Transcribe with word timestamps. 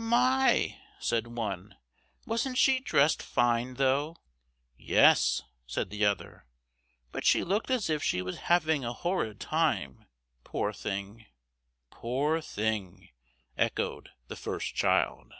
"My!" 0.00 0.78
said 1.00 1.26
one, 1.26 1.76
"wasn't 2.24 2.56
she 2.56 2.78
dressed 2.78 3.20
fine, 3.20 3.74
though!" 3.74 4.14
"Yes," 4.76 5.42
said 5.66 5.90
the 5.90 6.04
other; 6.04 6.46
"but 7.10 7.26
she 7.26 7.42
looked 7.42 7.68
as 7.68 7.90
if 7.90 8.00
she 8.00 8.22
was 8.22 8.36
having 8.46 8.84
a 8.84 8.92
horrid 8.92 9.40
time, 9.40 10.06
poor 10.44 10.72
thing." 10.72 11.26
"Poor 11.90 12.40
thing!" 12.40 13.08
echoed 13.56 14.10
the 14.28 14.36
first 14.36 14.72
child. 14.76 15.34